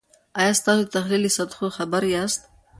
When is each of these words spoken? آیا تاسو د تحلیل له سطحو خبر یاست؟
آیا 0.39 0.53
تاسو 0.65 0.79
د 0.83 0.87
تحلیل 0.95 1.21
له 1.27 1.31
سطحو 1.37 1.67
خبر 1.77 2.01
یاست؟ 2.13 2.41